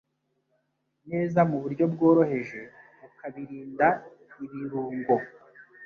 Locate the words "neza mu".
1.09-1.57